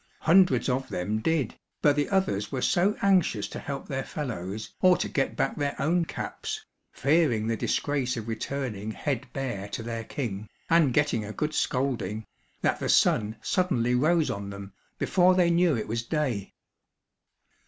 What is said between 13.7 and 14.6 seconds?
rose on